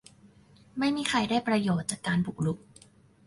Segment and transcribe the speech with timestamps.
[0.79, 2.57] ไม่มีใครได้ประโยชน์จากการบุกรุก